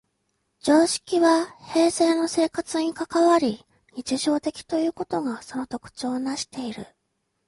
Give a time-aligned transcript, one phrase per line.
[0.63, 3.63] 常識は平生の生活に関わり、
[3.93, 6.87] 日常的ということがその特徴をなしている。